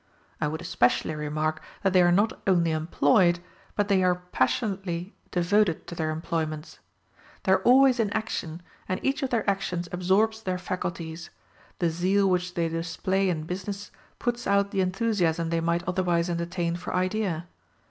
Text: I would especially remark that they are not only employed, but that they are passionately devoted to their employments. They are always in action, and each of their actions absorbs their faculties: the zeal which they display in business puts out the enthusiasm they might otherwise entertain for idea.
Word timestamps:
I 0.41 0.47
would 0.47 0.61
especially 0.61 1.13
remark 1.13 1.61
that 1.83 1.93
they 1.93 2.01
are 2.01 2.11
not 2.11 2.33
only 2.47 2.71
employed, 2.71 3.37
but 3.75 3.87
that 3.87 3.93
they 3.93 4.03
are 4.03 4.15
passionately 4.15 5.13
devoted 5.29 5.85
to 5.85 5.93
their 5.93 6.09
employments. 6.09 6.79
They 7.43 7.51
are 7.51 7.61
always 7.61 7.99
in 7.99 8.09
action, 8.09 8.63
and 8.89 8.99
each 9.03 9.21
of 9.21 9.29
their 9.29 9.47
actions 9.47 9.87
absorbs 9.91 10.41
their 10.41 10.57
faculties: 10.57 11.29
the 11.77 11.91
zeal 11.91 12.27
which 12.27 12.55
they 12.55 12.67
display 12.67 13.29
in 13.29 13.43
business 13.43 13.91
puts 14.17 14.47
out 14.47 14.71
the 14.71 14.81
enthusiasm 14.81 15.51
they 15.51 15.61
might 15.61 15.83
otherwise 15.87 16.31
entertain 16.31 16.77
for 16.77 16.95
idea. 16.95 17.45